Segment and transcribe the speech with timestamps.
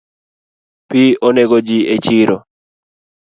[0.89, 2.37] Pi onego ji echiro